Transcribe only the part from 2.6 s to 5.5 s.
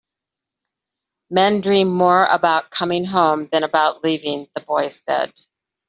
coming home than about leaving," the boy said.